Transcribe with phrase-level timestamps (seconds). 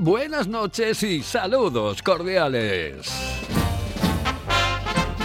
[0.00, 3.08] Buenas noches y saludos cordiales.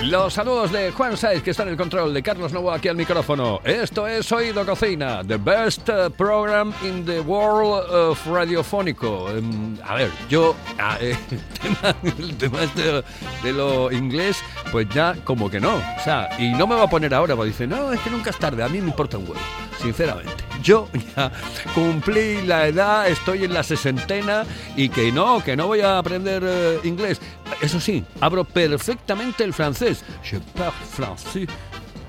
[0.03, 2.95] Los saludos de Juan Saiz, que está en el control, de Carlos Novo aquí al
[2.95, 3.59] micrófono.
[3.63, 9.29] Esto es Oído Cocina, the best uh, program in the world of radiofónico.
[9.31, 11.17] Em, a ver, yo, ah, eh,
[12.03, 13.03] el tema, tema
[13.41, 14.37] de, lo inglés,
[14.71, 15.75] pues ya como que no.
[15.75, 18.29] O sea, y no me va a poner ahora, porque dice, no, es que nunca
[18.29, 19.41] es tarde, a mí me importa un huevo,
[19.81, 20.44] sinceramente.
[20.65, 20.89] Yo
[21.75, 24.43] cumplí la edad, estoy en la sesentena
[24.75, 27.21] y que no, que no voy a aprender eh, inglés.
[27.61, 30.03] Eso sí, hablo perfectamente el francés.
[30.23, 31.47] Je parle français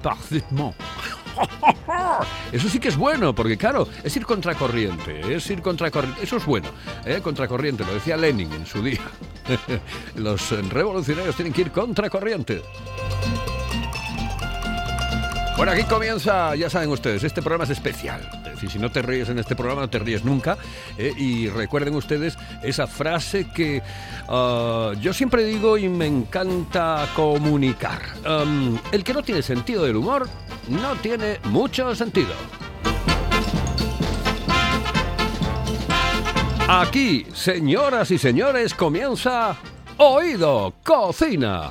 [0.02, 0.74] parfaitement.
[2.52, 6.24] Eso sí que es bueno, porque claro, es ir contracorriente, es ir contracorriente.
[6.24, 6.68] Eso es bueno,
[7.04, 7.20] ¿eh?
[7.22, 9.02] contracorriente, lo decía Lenin en su día.
[10.14, 12.62] Los revolucionarios tienen que ir contracorriente.
[15.58, 18.45] Bueno, aquí comienza, ya saben ustedes, este programa es especial.
[18.56, 20.56] Decir, si no te ríes en este programa, no te ríes nunca.
[20.98, 21.12] ¿eh?
[21.16, 23.82] Y recuerden ustedes esa frase que
[24.28, 28.00] uh, yo siempre digo y me encanta comunicar.
[28.92, 30.28] El que no tiene sentido del humor
[30.68, 32.32] no tiene mucho sentido.
[36.68, 39.56] Aquí, señoras y señores, comienza
[39.98, 41.70] Oído Cocina.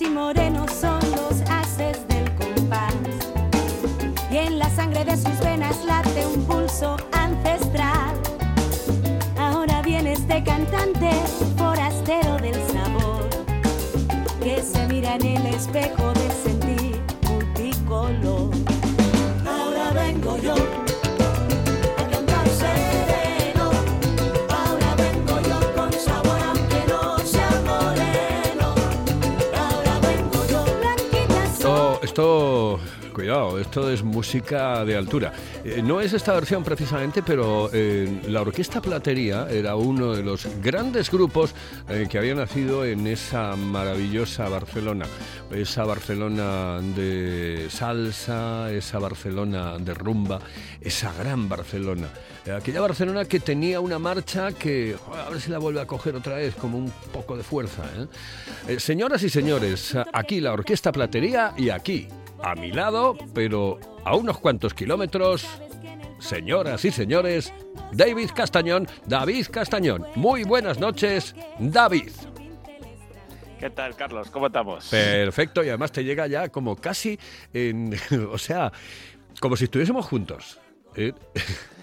[0.00, 0.59] Gitanitos y
[33.10, 35.32] cuidado, esto es música de altura.
[35.64, 40.46] Eh, no es esta versión precisamente, pero eh, la Orquesta Platería era uno de los
[40.62, 41.54] grandes grupos
[41.88, 45.06] eh, que había nacido en esa maravillosa Barcelona.
[45.50, 50.40] Esa Barcelona de salsa, esa Barcelona de rumba,
[50.80, 52.08] esa gran Barcelona.
[52.56, 56.36] Aquella Barcelona que tenía una marcha que, a ver si la vuelve a coger otra
[56.36, 57.82] vez, como un poco de fuerza.
[58.78, 62.08] señoras y señores, aquí la Orquesta Platería y aquí,
[62.42, 65.46] a mi lado, pero a unos cuantos kilómetros,
[66.18, 67.52] señoras y señores,
[67.92, 70.06] David Castañón, David Castañón.
[70.14, 72.10] Muy buenas noches, David.
[73.58, 74.30] ¿Qué tal, Carlos?
[74.30, 74.88] ¿Cómo estamos?
[74.88, 77.18] Perfecto, y además te llega ya como casi
[77.52, 77.94] en.
[78.32, 78.72] O sea,
[79.38, 80.58] como si estuviésemos juntos.
[80.96, 81.12] ¿eh?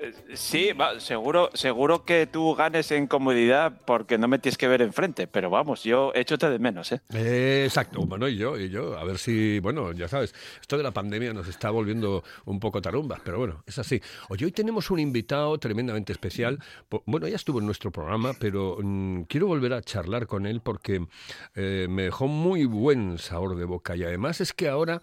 [0.00, 4.68] Eh, Sí, va, seguro, seguro que tú ganes en comodidad porque no me tienes que
[4.68, 7.00] ver enfrente, pero vamos, yo échote de menos, ¿eh?
[7.12, 10.82] Eh, exacto, bueno, y yo, y yo, a ver si, bueno, ya sabes, esto de
[10.82, 14.00] la pandemia nos está volviendo un poco tarumbas, pero bueno, es así.
[14.28, 16.58] Oye, hoy tenemos un invitado tremendamente especial,
[17.06, 21.06] bueno, ya estuvo en nuestro programa, pero mm, quiero volver a charlar con él porque
[21.54, 25.02] eh, me dejó muy buen sabor de boca y además es que ahora,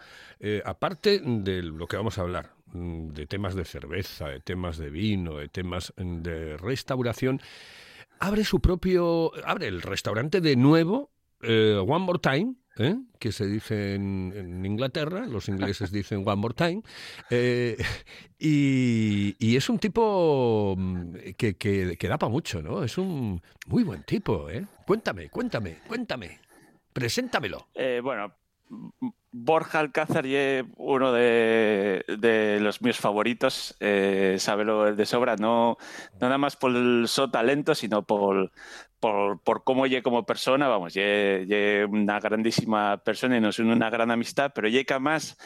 [0.65, 5.37] aparte de lo que vamos a hablar, de temas de cerveza, de temas de vino,
[5.37, 7.41] de temas mm, de restauración,
[8.19, 11.11] abre su propio, abre el restaurante de nuevo,
[11.41, 12.95] eh, One More Time, ¿eh?
[13.19, 16.81] que se dice en, en Inglaterra, los ingleses dicen One More Time,
[17.29, 17.77] eh,
[18.39, 22.83] y, y es un tipo mm, que, que, que da para mucho, ¿no?
[22.83, 24.65] Es un muy buen tipo, ¿eh?
[24.85, 26.39] Cuéntame, cuéntame, cuéntame,
[26.93, 27.67] preséntamelo.
[27.75, 28.33] Eh, bueno,
[29.39, 30.35] Borja Alcázar y
[30.77, 35.77] uno de, los mis favoritos, eh, sábelo de sobra, no,
[36.13, 36.73] no nada más por
[37.07, 38.51] su talento, sino por,
[38.99, 44.09] por, cómo lle como persona, vamos, lle, una grandísima persona y nos une una gran
[44.09, 45.37] amistad, pero llega más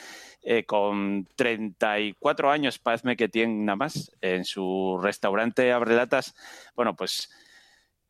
[0.42, 6.34] eh, con 34 años, parece que tiene nada más, en su restaurante Abrelatas,
[6.76, 7.30] bueno, pues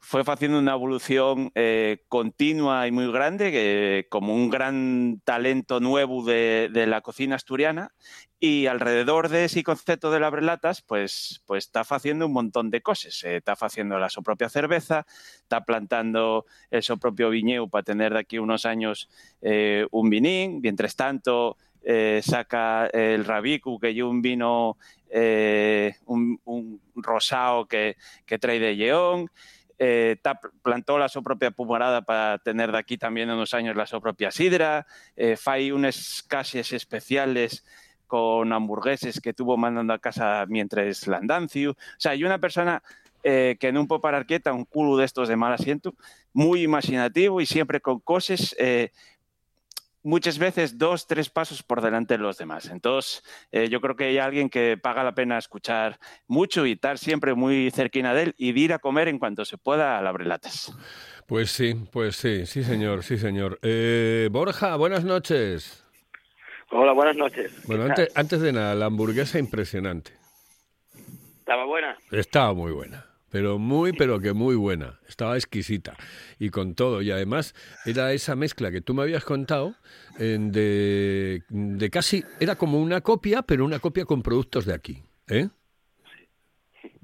[0.03, 6.69] fue haciendo una evolución eh, continua y muy grande, como un gran talento nuevo de,
[6.87, 7.93] la cocina asturiana.
[8.39, 12.81] Y alrededor de ese concepto de las brelatas, pues, pues está haciendo un montón de
[12.81, 13.23] cosas.
[13.23, 15.05] Eh, está haciendo la su propia cerveza,
[15.35, 19.07] está plantando el su propio viñedo para tener de aquí unos años
[19.43, 20.59] eh, un vinín.
[20.63, 24.77] Mientras tanto, eh, saca el Rabicu, que es un vino,
[26.05, 29.29] un, un rosado que, que trae de León
[29.83, 30.15] eh,
[30.61, 33.99] plantó la su propia pumarada para tener de aquí también en unos años la su
[33.99, 34.85] propia sidra,
[35.15, 37.65] eh, fai unas cases especiales
[38.05, 41.71] con hamburgueses que tuvo mandando a casa mientras l'andancio.
[41.71, 42.83] O sea, hay una persona
[43.23, 45.95] eh, que no puede parar quieta, un culo de estos de mal asiento,
[46.31, 48.91] muy imaginativo y siempre con cosas eh,
[50.03, 52.69] muchas veces dos, tres pasos por delante de los demás.
[52.69, 56.97] Entonces, eh, yo creo que hay alguien que paga la pena escuchar mucho y estar
[56.97, 60.01] siempre muy cerquina de él y de ir a comer en cuanto se pueda a
[60.01, 60.73] la Brelatas.
[61.27, 63.59] Pues sí, pues sí, sí señor, sí señor.
[63.61, 65.85] Eh, Borja, buenas noches.
[66.71, 67.51] Hola, buenas noches.
[67.67, 70.13] Bueno, ¿Qué antes, antes de nada, la hamburguesa impresionante.
[71.39, 71.97] ¿Estaba buena?
[72.11, 74.99] Estaba muy buena, pero muy, pero que muy buena.
[75.07, 75.95] Estaba exquisita
[76.37, 77.01] y con todo.
[77.01, 77.55] Y además
[77.85, 79.75] era esa mezcla que tú me habías contado
[80.17, 85.03] de, de casi, era como una copia, pero una copia con productos de aquí.
[85.27, 85.49] ¿eh?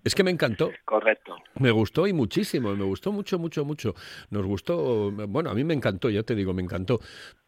[0.04, 0.72] Es que me encantó.
[0.86, 1.36] Correcto.
[1.60, 3.94] Me gustó y muchísimo, me gustó mucho, mucho, mucho.
[4.30, 7.00] Nos gustó, bueno, a mí me encantó, ya te digo, me encantó.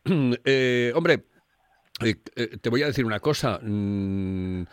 [0.46, 1.26] Eh, hombre,
[2.02, 4.64] eh, eh, te voy a decir una cosa, mm,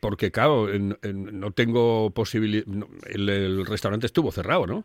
[0.00, 2.64] porque claro, en- en- no tengo posibilidad,
[3.08, 4.84] el, el restaurante estuvo cerrado, ¿no?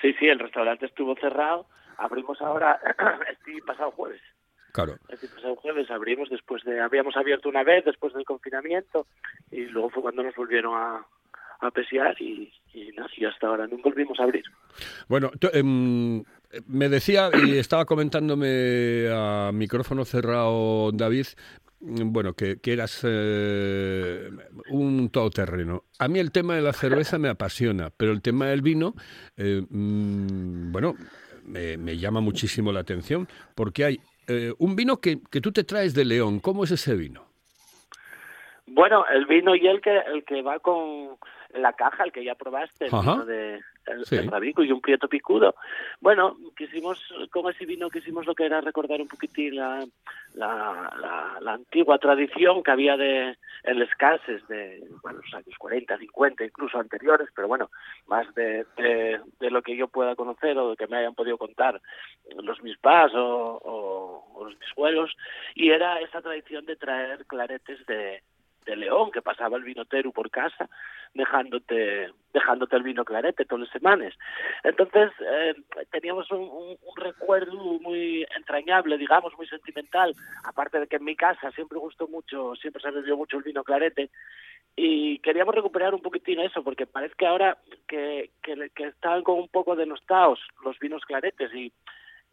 [0.00, 1.66] Sí, sí, el restaurante estuvo cerrado.
[1.96, 2.80] Abrimos ahora,
[3.30, 4.20] este pasado jueves.
[4.72, 4.96] Claro.
[5.08, 6.80] Este pasado jueves abrimos después de...
[6.80, 9.06] Habíamos abierto una vez después del confinamiento
[9.50, 11.06] y luego fue cuando nos volvieron a,
[11.60, 14.44] a pesear y, y, y hasta ahora no volvimos a abrir.
[15.08, 15.48] Bueno, tú,
[16.66, 21.26] me decía y estaba comentándome a micrófono cerrado David,
[21.80, 24.30] bueno, que, que eras eh,
[24.70, 25.84] un todoterreno.
[25.98, 28.94] A mí el tema de la cerveza me apasiona, pero el tema del vino,
[29.36, 30.94] eh, mm, bueno,
[31.44, 35.64] me, me llama muchísimo la atención porque hay eh, un vino que, que tú te
[35.64, 36.38] traes de León.
[36.38, 37.31] ¿Cómo es ese vino?
[38.74, 41.18] Bueno, el vino y el que el que va con
[41.50, 43.12] la caja, el que ya probaste, el Ajá.
[43.12, 44.16] vino de el, Sí.
[44.16, 45.54] el Rabico y un prieto picudo.
[46.00, 46.98] Bueno, quisimos,
[47.30, 49.84] con ese vino quisimos lo que era recordar un poquitín la,
[50.34, 55.98] la, la, la antigua tradición que había de en cases de bueno, los años 40,
[55.98, 57.70] 50, incluso anteriores, pero bueno,
[58.06, 61.36] más de, de, de lo que yo pueda conocer o de que me hayan podido
[61.36, 61.80] contar
[62.42, 65.14] los mis pas o, o, o los mis abuelos,
[65.54, 68.22] y era esa tradición de traer claretes de,
[68.64, 70.68] de León, que pasaba el vino Teru por casa,
[71.14, 74.14] dejándote dejándote el vino clarete todas las semanas.
[74.64, 75.54] Entonces, eh,
[75.90, 80.14] teníamos un, un- un recuerdo muy entrañable, digamos, muy sentimental,
[80.44, 83.62] aparte de que en mi casa siempre gustó mucho, siempre se bebió mucho el vino
[83.62, 84.08] clarete,
[84.74, 89.38] y queríamos recuperar un poquitín eso, porque parece que ahora que, que, que están con
[89.38, 91.70] un poco denostados los vinos claretes y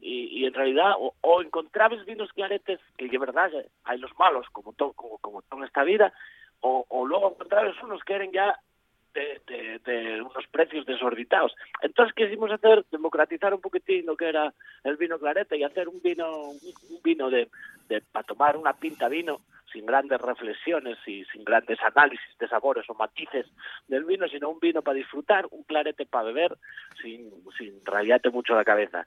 [0.02, 3.52] y, y en realidad o, o encontrabas vinos claretes que de verdad
[3.84, 6.14] hay los malos como todo como, todo en esta vida
[6.62, 8.60] o, luego encontrabas unos que eran ya
[9.14, 14.54] de, unos precios desorbitados entonces quisimos hacer democratizar un poquitín lo que era
[14.84, 17.50] el vino clarete y hacer un vino un vino de,
[17.88, 19.42] de para tomar una pinta vino
[19.72, 23.46] sin grandes reflexiones y sin grandes análisis de sabores o matices
[23.88, 26.58] del vino, sino un vino para disfrutar, un clarete para beber,
[27.02, 29.06] sin, sin rayarte mucho la cabeza.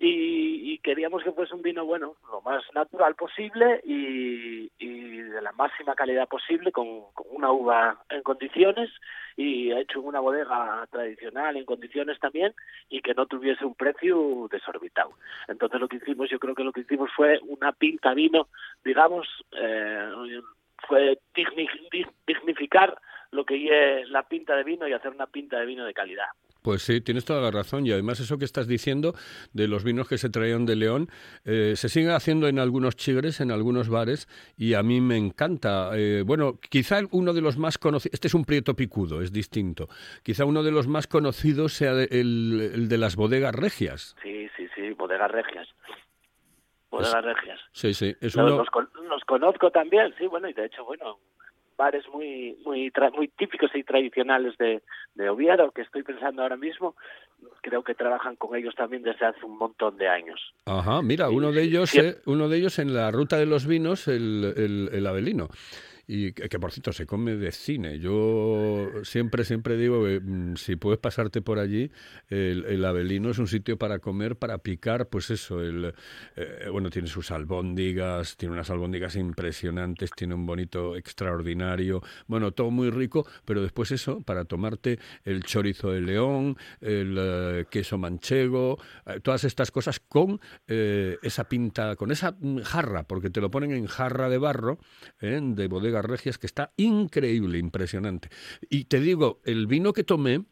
[0.00, 5.52] Y, y queríamos que fuese un vino, bueno, lo más natural posible y, de la
[5.52, 6.86] máxima calidad posible, con,
[7.30, 8.90] una uva en condiciones
[9.36, 12.54] y hecho en una bodega tradicional en condiciones también
[12.88, 15.12] y que no tuviese un precio desorbitado.
[15.46, 18.48] Entonces lo que hicimos, yo creo que lo que hicimos fue una pinta vino,
[18.84, 20.40] digamos, eh,
[20.86, 22.98] fue digni- dig- dignificar
[23.30, 26.28] lo que es la pinta de vino y hacer una pinta de vino de calidad.
[26.62, 27.86] Pues sí, tienes toda la razón.
[27.86, 29.14] Y además eso que estás diciendo
[29.52, 31.08] de los vinos que se traían de León,
[31.44, 35.90] eh, se sigue haciendo en algunos chigres, en algunos bares, y a mí me encanta.
[35.94, 39.88] Eh, bueno, quizá uno de los más conocidos, este es un prieto picudo, es distinto.
[40.22, 44.16] Quizá uno de los más conocidos sea de- el, el de las bodegas regias.
[44.22, 45.68] Sí, sí, sí, bodegas regias.
[46.90, 47.60] Bodegas regias.
[47.72, 48.56] Sí, sí, es Los, uno...
[48.58, 51.18] los con- los conozco también, sí, bueno, y de hecho, bueno,
[51.78, 54.82] bares muy muy tra- muy típicos y tradicionales de,
[55.14, 56.96] de Oviedo, que estoy pensando ahora mismo,
[57.62, 60.40] creo que trabajan con ellos también desde hace un montón de años.
[60.66, 62.00] Ajá, mira, uno de ellos, Sí.
[62.00, 65.48] eh, uno de ellos en la ruta de los vinos, el, el, el Avelino.
[66.10, 67.98] Y que, por cierto se come de cine.
[67.98, 71.90] Yo siempre, siempre digo que mm, si puedes pasarte por allí,
[72.30, 75.92] el, el Avelino es un sitio para comer, para picar, pues eso, el
[76.34, 82.70] eh, bueno, tiene sus albóndigas, tiene unas albóndigas impresionantes, tiene un bonito extraordinario, bueno, todo
[82.70, 88.78] muy rico, pero después eso, para tomarte el chorizo de león, el eh, queso manchego,
[89.04, 93.50] eh, todas estas cosas con eh, esa pinta, con esa mm, jarra, porque te lo
[93.50, 94.78] ponen en jarra de barro,
[95.20, 95.38] ¿eh?
[95.42, 95.68] de
[96.04, 98.28] regias, que está increíble, impresionante.
[98.68, 100.44] Y te digo, el vino que tomé,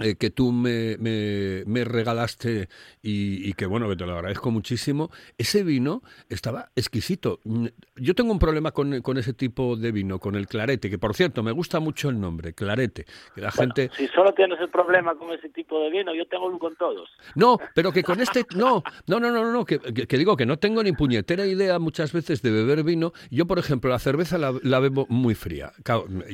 [0.00, 2.68] eh, que tú me, me, me regalaste
[3.02, 7.40] y, y, que bueno, que te lo agradezco muchísimo, ese vino estaba exquisito.
[7.44, 10.98] Mm, Yo tengo un problema con, con, ese tipo de vino, con el clarete, que
[10.98, 13.04] por cierto me gusta mucho el nombre, clarete.
[13.34, 13.90] Que la bueno, gente...
[13.96, 17.10] Si solo tienes el problema con ese tipo de vino, yo tengo uno con todos.
[17.34, 20.46] No, pero que con este, no, no, no, no, no, que, que, que digo que
[20.46, 23.12] no tengo ni puñetera idea muchas veces de beber vino.
[23.30, 25.72] Yo, por ejemplo, la cerveza la, la bebo muy fría.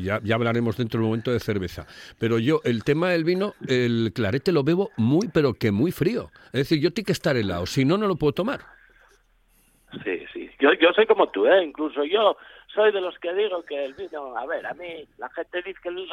[0.00, 1.86] Ya, ya hablaremos dentro de un momento de cerveza.
[2.18, 6.30] Pero yo, el tema del vino, el clarete lo bebo muy, pero que muy frío.
[6.46, 8.60] Es decir, yo tengo que estar helado, si no, no lo puedo tomar.
[10.04, 10.50] Sí, sí.
[10.60, 11.64] Yo, yo soy como tú, ¿eh?
[11.64, 12.36] Incluso yo
[12.74, 15.80] soy de los que digo que el vino, a ver, a mí la gente dice
[15.82, 16.08] que el,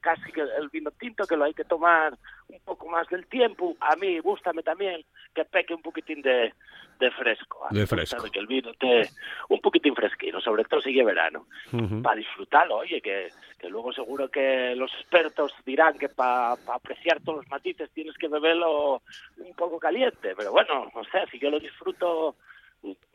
[0.00, 2.16] casi que el vino tinto que lo hay que tomar
[2.48, 3.76] un poco más del tiempo.
[3.80, 6.54] A mí gustame también que peque un poquitín de,
[7.00, 7.66] de fresco.
[7.70, 8.24] De fresco.
[8.30, 9.08] Que el vino esté
[9.48, 11.46] un poquitín fresquino, sobre todo si es verano.
[11.72, 12.02] Uh -huh.
[12.02, 17.20] Para disfrutarlo, oye, que, que, luego seguro que los expertos dirán que para pa apreciar
[17.24, 19.02] todos los matices tienes que beberlo
[19.36, 20.34] un poco caliente.
[20.36, 22.36] Pero bueno, o sea, si yo lo disfruto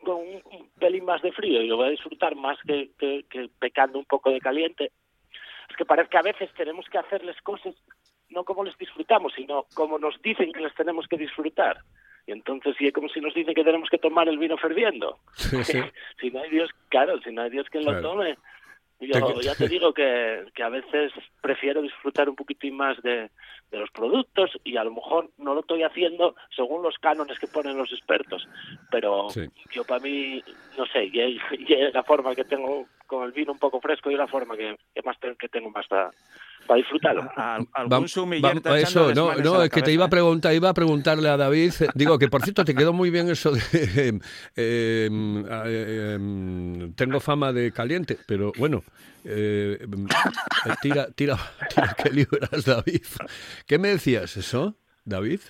[0.04, 3.24] con un, un, pelín más de frío y lo voy a disfrutar más que, que,
[3.30, 4.92] que, pecando un poco de caliente.
[5.70, 7.74] Es que parece que a veces tenemos que hacerles cosas
[8.30, 11.78] no como les disfrutamos, sino como nos dicen que les tenemos que disfrutar.
[12.26, 15.18] Y entonces sí es como si nos dicen que tenemos que tomar el vino ferviendo.
[15.34, 15.80] Sí, sí.
[16.20, 18.02] si no hay Dios, claro, si no hay Dios que lo claro.
[18.02, 18.36] tome.
[19.06, 23.30] Yo ya te digo que, que, a veces prefiero disfrutar un poquitín más de,
[23.70, 27.46] de, los productos y a lo mejor no lo estoy haciendo según los cánones que
[27.46, 28.46] ponen los expertos.
[28.90, 29.48] Pero sí.
[29.72, 30.42] yo para mí,
[30.78, 34.16] no sé, y, y, la forma que tengo con el vino un poco fresco y
[34.16, 36.10] la forma que, que más que tengo más para
[36.66, 37.30] para disfrutarlo.
[37.72, 41.28] ¿Algún sumiller va, eso, no, no, es que te iba a preguntar, iba a preguntarle
[41.28, 44.12] a David, digo que por cierto te quedó muy bien eso de eh,
[44.56, 48.82] eh, eh, tengo fama de caliente, pero bueno,
[49.24, 49.86] eh,
[50.82, 53.04] tira, tira, tira que libras, David.
[53.66, 55.40] ¿Qué me decías eso, David?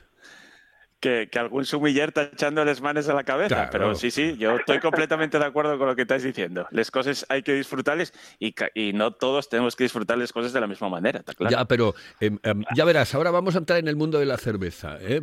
[1.05, 3.55] Que, que, algún sumiller está echándoles manes a la cabeza.
[3.55, 3.71] Claro.
[3.71, 6.67] Pero sí, sí, yo estoy completamente de acuerdo con lo que estás diciendo.
[6.71, 10.61] Las cosas hay que disfrutarles y, y, no todos tenemos que disfrutar las cosas de
[10.61, 11.55] la misma manera, está claro.
[11.55, 14.39] Ya, pero eh, eh, ya verás, ahora vamos a entrar en el mundo de la
[14.39, 14.97] cerveza.
[14.99, 15.21] ¿eh?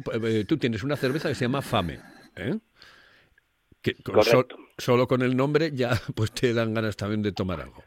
[0.48, 2.00] Tú tienes una cerveza que se llama Fame.
[2.36, 2.60] ¿eh?
[3.82, 4.46] Que con, so,
[4.78, 7.84] solo con el nombre ya pues te dan ganas también de tomar algo.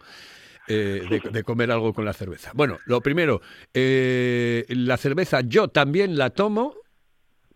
[0.66, 2.50] Eh, de, de, comer algo con la cerveza.
[2.54, 3.42] Bueno, lo primero,
[3.74, 6.74] eh, la cerveza yo también la tomo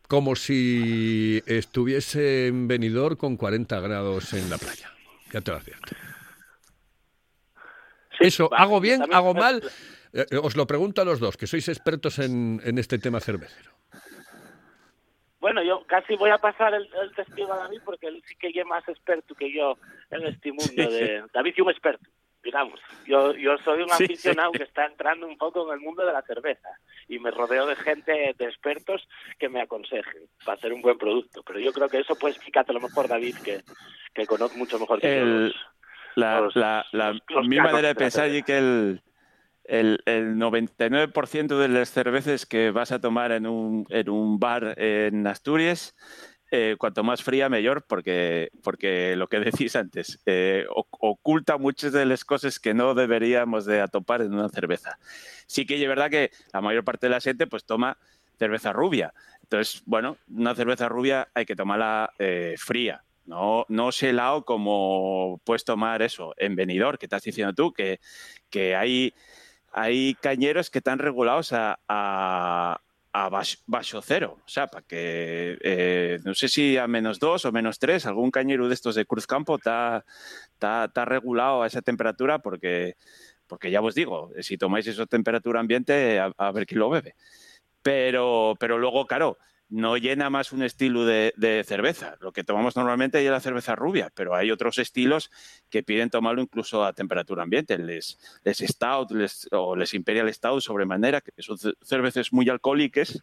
[0.08, 4.90] como si estuviese en venidor con 40 grados en la playa.
[5.32, 5.94] Ya te lo advierto.
[8.18, 9.02] Sí, Eso, ¿hago bien?
[9.12, 9.62] ¿Hago mal?
[10.14, 13.70] Eh, os lo pregunto a los dos, que sois expertos en, en este tema cervecero.
[15.40, 18.48] Bueno, yo casi voy a pasar el, el, testigo a David porque él sí que
[18.48, 19.76] es más experto que yo
[20.10, 20.64] en este mundo.
[20.64, 21.22] Sí, de...
[21.22, 21.30] Sí.
[21.32, 22.10] David es un experto
[22.48, 22.80] digamos.
[23.06, 26.12] Yo, yo soy un aficionado sí, que está entrando un poco en el mundo de
[26.14, 26.68] la cerveza
[27.06, 29.06] y me rodeo de gente, de expertos
[29.38, 31.42] que me aconsejen para hacer un buen producto.
[31.42, 33.60] Pero yo creo que eso puede explicarte a lo mejor, David, que,
[34.14, 35.54] que conozco mucho mejor que el,
[36.14, 39.02] La, los- la, la- los- los mi manera de pensar es que el,
[39.64, 44.74] el, el 99% de las cervezas que vas a tomar en un, en un bar
[44.78, 45.94] en Asturias,
[46.50, 52.06] eh, cuanto más fría, mejor, porque, porque lo que decís antes, eh, oculta muchas de
[52.06, 54.98] las cosas que no deberíamos de atopar en una cerveza.
[55.46, 57.98] Sí que es verdad que la mayor parte de la gente pues toma
[58.38, 59.12] cerveza rubia.
[59.42, 63.02] Entonces, bueno, una cerveza rubia hay que tomarla eh, fría.
[63.26, 68.00] No, no helado como puedes tomar eso en venidor, que estás diciendo tú, que,
[68.48, 69.12] que hay,
[69.70, 72.80] hay cañeros que están regulados a, a,
[73.12, 73.28] a
[73.66, 74.38] bajo cero.
[74.44, 78.30] O sea, para que, eh, no sé si a menos dos o menos tres, algún
[78.30, 80.04] cañero de estos de Cruzcampo está
[81.04, 82.96] regulado a esa temperatura porque,
[83.46, 87.14] porque ya os digo, si tomáis esa temperatura ambiente, a, a ver quién lo bebe.
[87.82, 89.38] Pero, pero luego, claro,
[89.70, 91.32] no llena más un estilo de,
[91.66, 92.16] cerveza.
[92.20, 95.30] Lo que tomamos normalmente es la cerveza rubia, pero hay otros estilos
[95.70, 97.76] que piden tomarlo incluso a temperatura ambiente.
[97.78, 99.10] Les, les Stout
[99.52, 103.22] o les Imperial Stout sobremanera, que son ce- cervezas muy alcohólicas,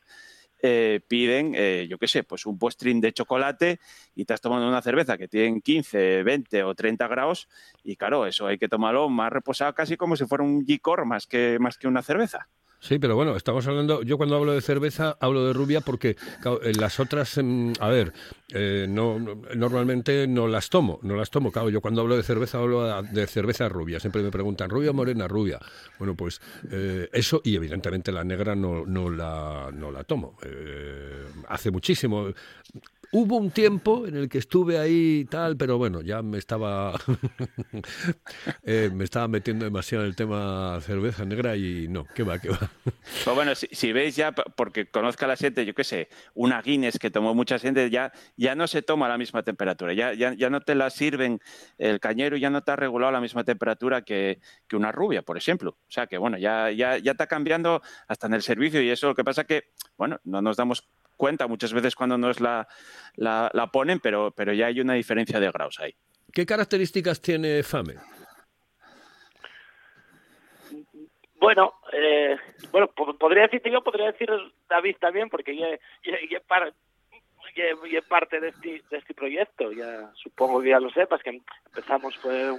[0.61, 3.79] eh, piden, eh, yo qué sé, pues un postring de chocolate
[4.15, 7.47] y estás tomando una cerveza que tiene 15, 20 o 30 grados
[7.83, 11.27] y claro, eso hay que tomarlo más reposado, casi como si fuera un licor más
[11.27, 12.47] que, más que una cerveza.
[12.87, 16.59] Sí, pero bueno, estamos hablando, yo cuando hablo de cerveza hablo de rubia porque claro,
[16.77, 18.13] las otras, em, a ver,
[18.53, 22.21] eh, no, no- normalmente no las tomo, no las tomo, claro, yo cuando hablo de
[22.21, 25.57] cerveza hablo de cerveza rubia, siempre me preguntan, rubia morena, rubia.
[25.97, 26.39] Bueno, pues
[26.69, 30.37] eh, eso y evidentemente la negra no, no, la, no la tomo.
[30.43, 32.27] Eh, hace muchísimo.
[33.11, 36.93] Hubo un tiempo en el que estuve ahí y tal, pero bueno, ya me estaba
[38.63, 42.49] eh, me estaba metiendo demasiado en el tema cerveza negra y no, qué va, qué
[42.49, 42.71] va.
[43.23, 46.99] Pero bueno, si, si veis ya, porque conozca la gente, yo qué sé, una Guinness
[46.99, 50.33] que tomó mucha gente, ya, ya no se toma a la misma temperatura, ya, ya,
[50.33, 51.39] ya no te la sirven,
[51.77, 55.37] el cañero ya no está regulado a la misma temperatura que, que una rubia, por
[55.37, 55.71] ejemplo.
[55.71, 59.07] O sea que bueno, ya, ya, ya está cambiando hasta en el servicio y eso
[59.07, 59.65] lo que pasa que,
[59.97, 62.67] bueno, no nos damos cuenta muchas veces cuando nos la,
[63.15, 65.95] la, la ponen, pero, pero ya hay una diferencia de grados ahí.
[66.33, 67.95] ¿Qué características tiene Fame?
[71.39, 72.37] Bueno, eh,
[72.71, 74.29] bueno, po- podría decirte yo, podría decir
[74.67, 75.67] David también, porque ya,
[76.03, 76.73] ya, ya par-
[77.55, 81.41] ya- ya parte de este, de este proyecto, ya supongo que ya lo sepas, que
[81.67, 82.51] empezamos fue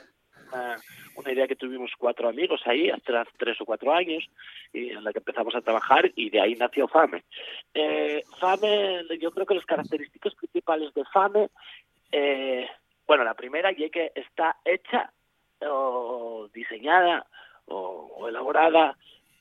[0.52, 4.24] una, idea que tuvimos cuatro amigos ahí, hace tres o cuatro años,
[4.72, 7.24] y en la que empezamos a trabajar, y de ahí nació FAME.
[7.74, 11.48] Eh, FAME, yo creo que las características principales de FAME,
[12.12, 12.68] eh,
[13.06, 15.12] bueno, la primera y es que está hecha
[15.60, 17.26] o diseñada
[17.66, 18.96] o, elaborada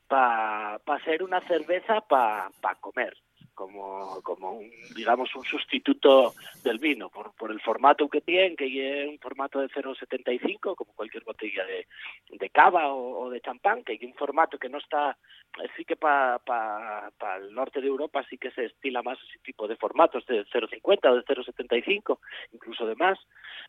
[0.08, 3.16] para ser una cerveza para comer,
[3.56, 9.04] como, como un, digamos un sustituto del vino, por, por el formato que tiene, que
[9.04, 11.88] es un formato de 0,75, como cualquier botella de,
[12.30, 15.18] de cava o, de champán, que es un formato que no está,
[15.64, 19.18] eh, sí que para pa, pa el norte de Europa sí que se estila más
[19.30, 22.20] ese tipo de formatos, de 0,50 o de 0,75,
[22.52, 23.18] incluso de más,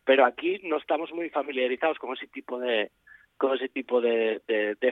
[0.03, 2.91] pero aquí no estamos muy familiarizados con ese tipo de,
[3.37, 4.41] con ese tipo de,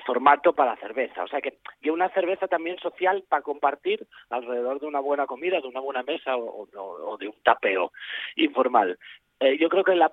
[0.05, 1.23] formato para cerveza.
[1.23, 5.60] O sea que y una cerveza también social para compartir alrededor de una buena comida,
[5.60, 7.91] de una buena mesa o, de un tapeo
[8.36, 8.97] informal.
[9.39, 10.12] Eh, yo creo que la,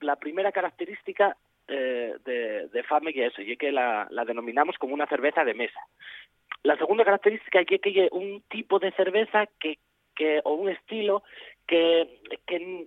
[0.00, 1.36] la primera característica
[1.68, 5.44] eh, de, de FAME es eso, y es que la, la, denominamos como una cerveza
[5.44, 5.80] de mesa.
[6.62, 9.78] La segunda característica es que es un tipo de cerveza que,
[10.14, 11.22] que o un estilo
[11.66, 12.86] que, que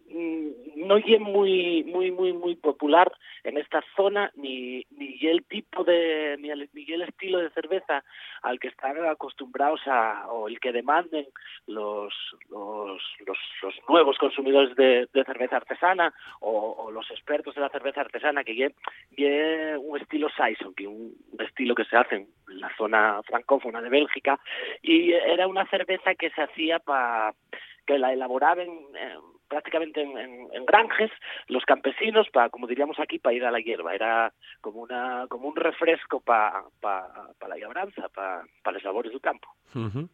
[0.75, 3.11] no es muy muy muy muy popular
[3.43, 8.03] en esta zona ni ni el tipo de ni el, ni el estilo de cerveza
[8.41, 11.25] al que están acostumbrados a o el que demanden
[11.67, 12.13] los
[12.49, 18.43] los, los, los nuevos consumidores de, cerveza artesana o, los expertos de la cerveza artesana
[18.43, 18.65] que
[19.17, 23.89] es un estilo Saison que un estilo que se hace en la zona francófona de
[23.89, 24.39] Bélgica.
[24.81, 27.33] Y era una cerveza que se hacía para
[27.85, 29.15] que la elaboraban eh,
[29.47, 31.11] prácticamente en, en, en, granjes
[31.47, 33.93] los campesinos para como diríamos aquí para ir a la hierba.
[33.93, 39.11] Era como una como un refresco para pa, pa la labranza para pa los labores
[39.11, 39.47] del campo.
[39.73, 40.09] Uh -huh.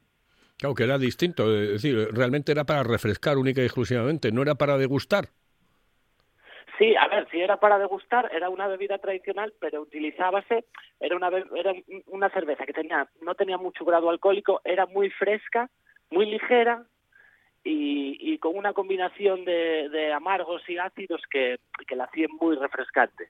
[0.58, 4.56] claro que era distinto es decir realmente era para refrescar única y exclusivamente no era
[4.56, 5.26] para degustar.
[6.78, 10.66] Sí, a ver, si era para degustar, era una bebida tradicional, pero utilizábase,
[11.00, 11.74] era una, era
[12.08, 15.70] una cerveza que tenía, no tenía mucho grado alcohólico, era muy fresca,
[16.10, 16.84] muy ligera,
[17.64, 22.56] y, y, con una combinación de, de, amargos y ácidos que, que la hacían muy
[22.56, 23.30] refrescante.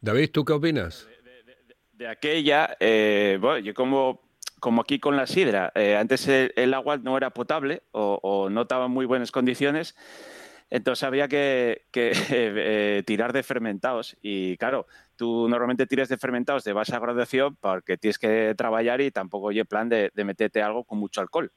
[0.00, 1.08] David, ¿tú qué opinas?
[1.24, 1.56] De, de,
[1.92, 4.22] de aquella, eh, bueno, yo como,
[4.60, 8.50] como aquí con la sidra, eh, antes el, el, agua no era potable o, o,
[8.50, 9.94] no estaba en muy buenas condiciones,
[10.68, 16.64] Entonces había que, que, eh, tirar de fermentados y claro, tú normalmente tiras de fermentados
[16.64, 20.84] de baja graduación porque tienes que trabajar y tampoco hay plan de, de meterte algo
[20.84, 21.52] con mucho alcohol.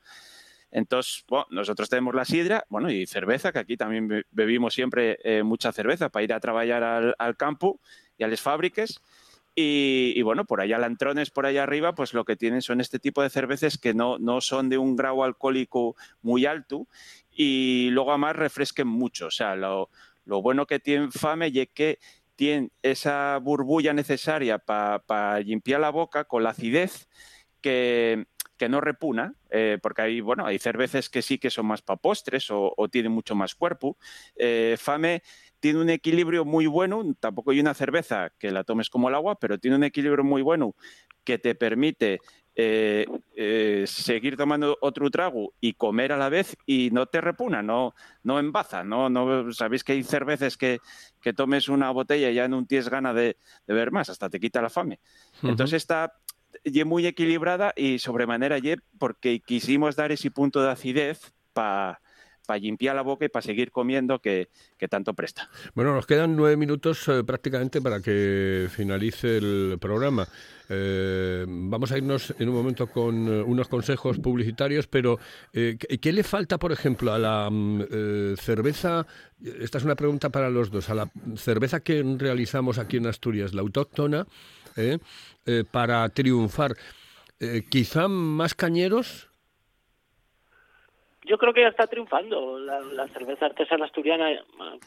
[0.71, 5.17] Entonces, bueno, nosotros tenemos la sidra, bueno, y cerveza, que aquí también be- bebimos siempre
[5.23, 7.79] eh, mucha cerveza para ir a trabajar al, campo
[8.17, 9.01] y a las fábricas.
[9.55, 13.21] Y, bueno, por allá lantrones, por allá arriba, pues lo que tienen son este tipo
[13.21, 16.87] de cervezas que no, no son de un grado alcohólico muy alto
[17.29, 19.27] y luego además refresquen mucho.
[19.27, 19.89] O sea, lo,
[20.23, 21.99] lo bueno que tiene Fame es que
[22.37, 27.09] tiene esa burbulla necesaria para limpiar la boca con la acidez
[27.59, 28.27] que,
[28.59, 31.97] que no repuna, eh, porque hay, bueno, hay cervezas que sí que son más para
[31.97, 33.97] postres o, o tienen mucho más cuerpo.
[34.35, 35.23] Eh, Fame
[35.59, 39.39] tiene un equilibrio muy bueno, tampoco hay una cerveza que la tomes como el agua,
[39.39, 40.75] pero tiene un equilibrio muy bueno
[41.23, 42.19] que te permite
[42.55, 47.61] eh, eh, seguir tomando otro trago y comer a la vez y no te repuna,
[47.61, 47.93] no,
[48.23, 50.79] no embaza, no, no sabéis que hay cervezas que,
[51.21, 54.39] que tomes una botella y ya no tienes gana de, de ver más, hasta te
[54.39, 54.99] quita la fame.
[55.43, 56.11] Entonces está
[56.63, 61.99] y muy equilibrada y sobremanera y porque quisimos dar ese punto de acidez para
[62.49, 65.47] para limpiar la boca y para seguir comiendo que, que tanto presta.
[65.75, 70.27] Bueno, nos quedan nueve minutos eh, prácticamente para que finalice el programa.
[70.67, 75.19] Eh, vamos a irnos en un momento con eh, unos consejos publicitarios, pero
[75.53, 79.05] eh, ¿qué, qué le falta, por ejemplo, a la mm, cerveza?
[79.43, 80.89] Esta es una pregunta para los dos.
[80.89, 84.25] A la cerveza que realizamos aquí en Asturias, la autóctona,
[84.75, 84.99] eh,
[85.45, 86.75] eh, para triunfar,
[87.39, 89.28] eh, quizá más cañeros.
[91.29, 94.31] Yo creo que ya está triunfando la, la cerveza artesana asturiana.
[94.31, 94.39] eh,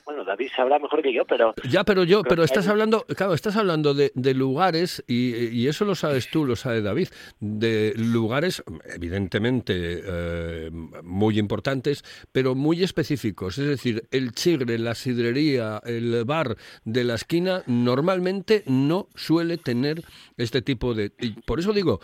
[0.05, 3.33] Bueno, David sabrá mejor que yo, pero Ya, pero yo, pero estás hay- hablando, claro,
[3.35, 7.95] estás hablando de, de lugares y, y eso lo sabes tú, lo sabe David, de
[7.97, 9.73] lugares evidentemente
[10.05, 10.71] eh,
[11.03, 13.59] muy importantes, pero muy específicos.
[13.59, 20.03] Es decir, el chigre, la sidrería, el bar de la esquina normalmente no suele tener
[20.37, 21.13] este tipo de.
[21.21, 22.01] y por eso digo.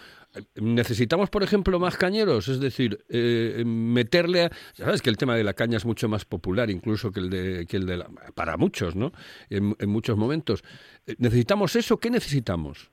[0.54, 4.50] Necesitamos, por ejemplo, más cañeros, es decir, eh, meterle a...
[4.74, 7.66] Sabes que el tema de la caña es mucho más popular incluso que el de,
[7.66, 8.08] que el de la...
[8.34, 9.12] para muchos, ¿no?
[9.50, 10.62] En, en muchos momentos.
[11.06, 11.98] Eh, ¿Necesitamos eso?
[11.98, 12.90] ¿Qué necesitamos?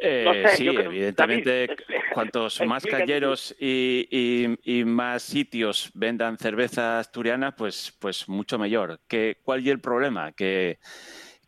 [0.00, 1.80] Eh, No sé, sí, yo creo- evidentemente, David,
[2.14, 9.00] cuantos más calleros y, y- y más sitios vendan cerveza asturiana, pues, pues mucho mejor.
[9.08, 10.30] ¿Qué, ¿Cuál es el problema?
[10.32, 10.78] Que,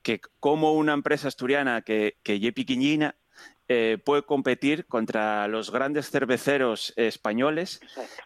[0.03, 3.15] que como una empresa asturiana que, que ye piquiñina
[3.73, 7.79] eh, puede competir contra los grandes cerveceros españoles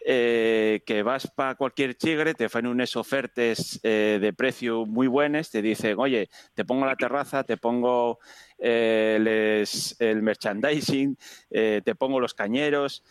[0.07, 5.51] eh, que vas para cualquier chigre, te hacen unas ofertas eh, de precio muy buenas,
[5.51, 8.21] te dicen, oye, te pongo la terraza, te pongo
[8.59, 11.19] les- el merchandising,
[11.51, 13.05] te pongo los cañeros.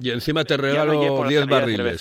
[0.00, 2.00] Y encima te regalo lle por la 10 calidad de barriles.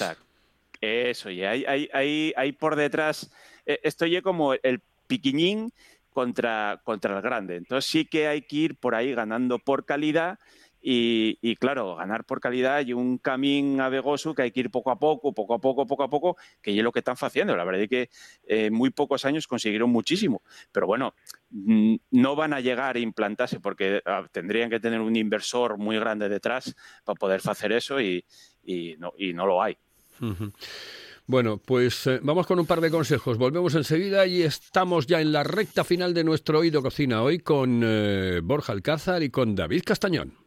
[0.79, 3.29] Eso, y hay, hay, hay, hay por detrás,
[3.65, 5.73] esto ya como el piquiñín
[6.17, 7.57] contra, contra el grande.
[7.57, 10.39] Entonces sí que hay que ir por ahí ganando por calidad
[10.81, 14.97] y, claro, ganar por calidad y un camino avegoso que hay que ir poco a
[14.97, 17.55] poco, poco a poco, poco a poco, que es lo que están haciendo.
[17.55, 18.01] La verdad es que
[18.47, 20.41] eh, en muy pocos años consiguieron muchísimo.
[20.71, 21.13] Pero bueno,
[21.51, 25.99] mm, no van a llegar a implantarse porque ah, tendrían que tener un inversor muy
[25.99, 28.25] grande detrás para poder hacer eso y,
[28.97, 29.77] no, y no lo hay.
[30.19, 30.51] Ujú.
[31.29, 33.37] Bueno, pues eh, vamos con un par de consejos.
[33.37, 37.81] Volvemos enseguida y estamos ya en la recta final de nuestro Oído Cocina hoy con
[37.83, 40.46] eh, Borja Alcázar y con David Castañón.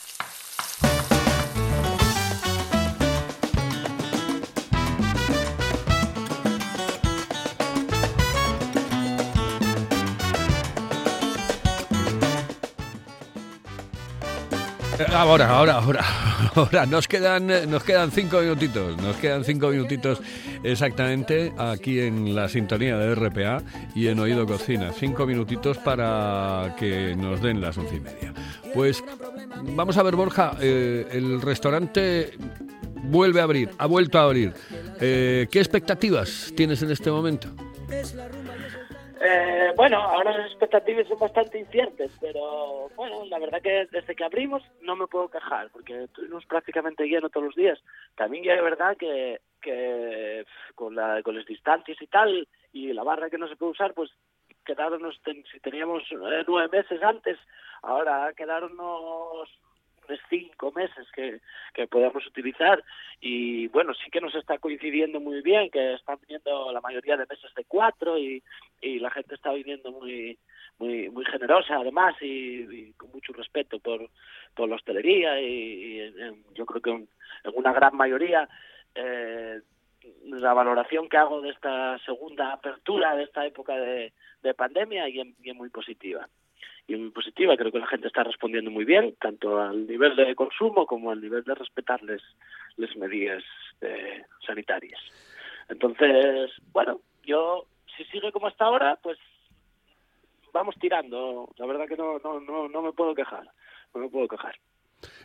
[15.09, 16.05] Ahora, ahora, ahora,
[16.55, 16.85] ahora.
[16.85, 18.97] Nos quedan, eh, nos quedan cinco minutitos.
[18.97, 20.21] Nos quedan cinco minutitos
[20.63, 23.63] exactamente aquí en la sintonía de RPA
[23.95, 24.91] y en Oído Cocina.
[24.97, 28.33] Cinco minutitos para que nos den las once y media.
[28.73, 29.03] Pues
[29.75, 32.31] vamos a ver, Borja, eh, el restaurante
[33.03, 34.53] vuelve a abrir, ha vuelto a abrir.
[34.99, 37.49] Eh, ¿Qué expectativas tienes en este momento?
[39.23, 44.23] Eh, bueno, ahora las expectativas son bastante inciertas, pero bueno, la verdad que desde que
[44.23, 47.79] abrimos no me puedo quejar, porque estuvimos prácticamente lleno todos los días.
[48.15, 49.39] También ya es verdad que,
[50.73, 53.93] con, la, con las distancias y tal, y la barra que no se puede usar,
[53.93, 54.09] pues
[54.65, 55.01] quedaron,
[55.51, 57.37] si teníamos eh, nueve meses antes,
[57.83, 58.75] ahora quedaron
[60.29, 61.39] cinco meses que,
[61.73, 62.83] que podemos utilizar.
[63.19, 67.25] Y bueno, sí que nos está coincidiendo muy bien, que están viniendo la mayoría de
[67.29, 68.43] meses de cuatro y,
[68.81, 70.37] y la gente está viniendo muy
[70.79, 74.09] muy muy generosa además y, con mucho respeto por,
[74.55, 76.13] por la hostelería y,
[76.55, 77.07] yo creo que en
[77.53, 78.49] una gran mayoría
[78.95, 79.61] eh,
[80.23, 85.19] la valoración que hago de esta segunda apertura de esta época de, de pandemia y
[85.19, 86.27] es muy positiva
[86.87, 87.57] y muy positiva.
[87.57, 91.21] Creo que la gente está respondiendo muy bien, tanto al nivel de consumo como al
[91.21, 92.21] nivel de respetarles
[92.77, 93.43] las medidas
[93.81, 94.99] eh, sanitarias.
[95.69, 97.65] Entonces, bueno, yo
[97.95, 99.17] si sigue como hasta ahora, pues
[100.53, 101.49] vamos tirando.
[101.57, 103.47] La verdad que no, no, no, no me puedo quejar.
[103.93, 104.55] No me puedo quejar.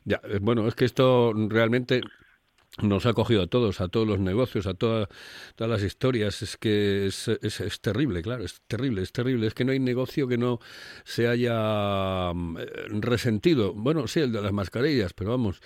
[0.04, 2.00] Ya, eh, bueno, es que esto realmente
[2.82, 5.08] nos ha cogido a todos, a todos los negocios, a todas
[5.58, 6.42] las historias.
[6.42, 9.46] Es que es, es, terrible, claro, es terrible, es terrible.
[9.46, 10.60] Es que no hay negocio que no
[11.04, 12.56] se haya mm,
[13.00, 13.72] resentido.
[13.72, 15.60] Bueno, sí, el de las mascarillas, pero vamos,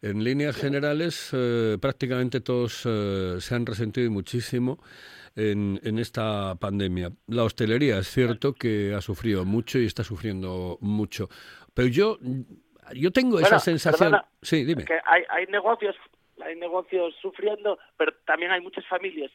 [0.00, 4.78] en líneas generales eh, prácticamente todos eh, se han resentido muchísimo.
[5.36, 7.10] En, en, esta pandemia.
[7.26, 11.28] La hostelería es cierto que ha sufrido mucho y está sufriendo mucho.
[11.74, 12.20] Pero yo,
[12.94, 14.14] yo tengo esa sensación.
[14.42, 14.84] sí, dime.
[14.84, 15.96] Que hay, hay negocios
[16.44, 19.30] hay negocios sufriendo, pero también hay muchas familias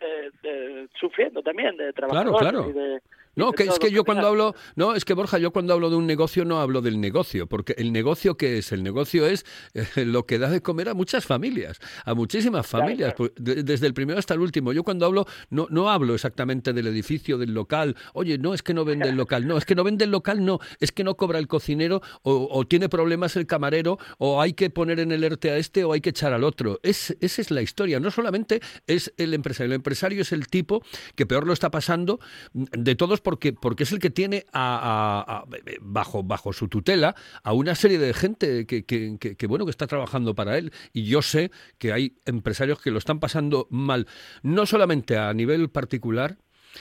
[0.00, 3.00] eh, sufriendo también de trabajadores claro, claro.
[3.36, 5.96] No, que es que yo cuando hablo, no, es que Borja, yo cuando hablo de
[5.96, 9.44] un negocio no hablo del negocio, porque el negocio que es, el negocio es
[9.74, 13.94] eh, lo que da de comer a muchas familias, a muchísimas familias, pues, desde el
[13.94, 14.72] primero hasta el último.
[14.72, 17.96] Yo cuando hablo no no hablo exactamente del edificio, del local.
[18.12, 20.44] Oye, no es que no vende el local, no, es que no vende el local,
[20.44, 24.70] no, es que no cobra el cocinero o, tiene problemas el camarero o hay que
[24.70, 26.80] poner en el ERTE a este o hay que echar al otro.
[26.82, 28.00] Es, esa es la historia.
[28.00, 30.82] No solamente es el empresario, el empresario es el tipo
[31.14, 32.20] que peor lo está pasando
[32.52, 35.44] de todos porque, porque es el que tiene a,
[35.80, 39.88] bajo, bajo su tutela a una serie de gente que, que, que, bueno que está
[39.88, 40.70] trabajando para él.
[40.92, 44.06] Y yo sé que hay empresarios que lo están pasando mal,
[44.42, 46.36] no solamente a nivel particular,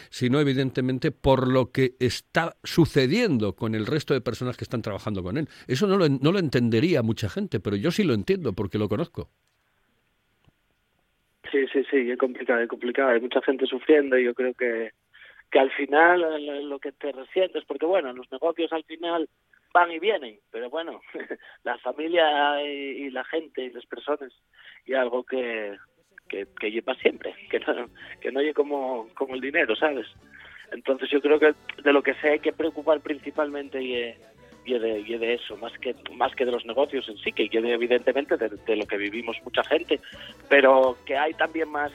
[0.10, 5.24] sino evidentemente por lo que está sucediendo con el resto de personas que están trabajando
[5.24, 5.48] con él.
[5.68, 8.90] Eso no lo, no lo entendería mucha gente, pero yo sí lo entiendo porque lo
[8.90, 9.30] conozco.
[11.52, 13.10] Sí, sí, sí, es complicado, es complicado.
[13.10, 14.92] Hay mucha gente sufriendo y yo creo que
[15.54, 19.30] que al final eh, lo que te resientes, porque bueno, los negocios al final
[19.72, 21.00] van y vienen, pero bueno,
[21.64, 24.34] la familia y, la gente y las personas
[24.84, 25.78] y algo que,
[26.28, 27.88] que, lleva siempre, que no,
[28.20, 30.08] que no oye como, como el dinero, ¿sabes?
[30.72, 34.16] Entonces yo creo que de lo que se hay que preocupar principalmente y,
[34.66, 37.48] y, de, y de eso, más que, más que de los negocios en sí, que
[37.52, 40.00] evidentemente de, de lo que vivimos mucha gente,
[40.50, 41.92] pero que hay también más,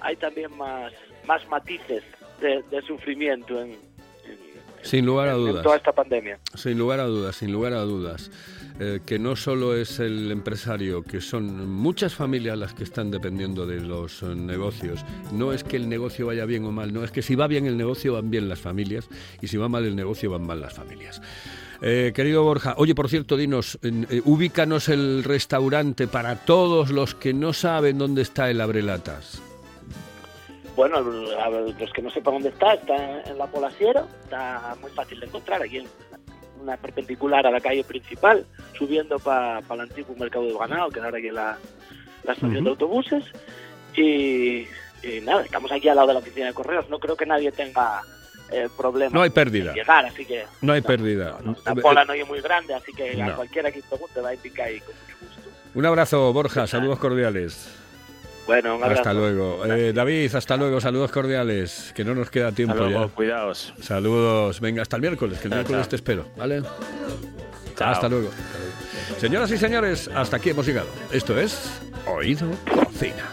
[0.00, 0.92] hay también más,
[1.26, 2.04] más matices
[2.40, 3.76] de, sufrimiento en,
[4.82, 5.62] sin lugar a dudas.
[5.62, 6.38] toda esta pandemia.
[6.54, 8.30] Sin lugar a dudas, sin lugar a dudas.
[8.80, 13.66] Eh, que no solo es el empresario, que son muchas familias las que están dependiendo
[13.66, 15.04] de los eh, negocios.
[15.30, 17.66] No es que el negocio vaya bien o mal, no, es que si va bien
[17.66, 19.08] el negocio van bien las familias
[19.40, 21.20] y si va mal el negocio van mal las familias.
[21.82, 23.78] Eh, querido Borja, oye, por cierto, dinos,
[24.24, 29.42] ubícanos el restaurante para todos los que no saben dónde está el Abrelatas.
[30.74, 35.20] Bueno, a los que no sepan dónde está, está en la Polasiera, está muy fácil
[35.20, 35.86] de encontrar, aquí en
[36.62, 41.18] una perpendicular a la calle principal, subiendo para el antiguo mercado de ganado, que ahora
[41.18, 41.58] aquí en la,
[42.20, 43.24] estación de autobuses.
[43.94, 44.66] Y,
[45.22, 48.00] nada, estamos aquí al lado de la oficina de correos, no creo que nadie tenga
[48.50, 49.72] eh, problemas no hay pérdida.
[49.74, 50.44] llegar, así que...
[50.60, 51.38] No hay pérdida.
[51.64, 54.68] la pola no es muy grande, así que a cualquiera que pregunte va a indicar
[54.68, 55.50] ahí con mucho gusto.
[55.74, 57.81] Un abrazo, Borja, saludos cordiales.
[58.46, 59.64] Bueno, un Hasta luego.
[59.66, 60.80] Eh, David, hasta luego.
[60.80, 61.92] Saludos cordiales.
[61.94, 63.72] Que no nos queda tiempo hasta luego, Cuidados.
[63.80, 64.60] Saludos.
[64.60, 66.26] Venga, hasta el miércoles, que el miércoles te espero.
[66.36, 66.62] ¿Vale?
[67.78, 68.30] Hasta luego.
[69.18, 70.88] Señoras y señores, hasta aquí hemos llegado.
[71.12, 73.24] Esto es Oído Cocina.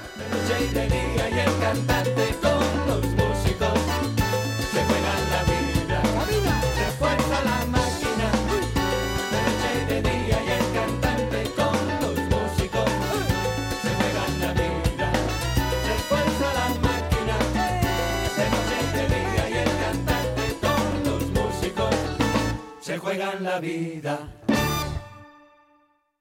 [23.10, 24.39] Juegan la vida